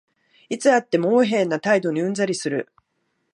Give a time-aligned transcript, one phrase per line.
[0.49, 2.73] いつ会っても横柄な態度にうんざりする